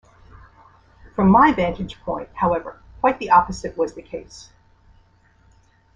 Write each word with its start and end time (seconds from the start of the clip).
From 1.15 1.29
my 1.29 1.53
vantage 1.53 1.99
point, 2.01 2.29
however, 2.33 2.81
quite 3.01 3.19
the 3.19 3.29
opposite 3.29 3.77
was 3.77 3.93
the 3.93 4.01
case. 4.01 4.49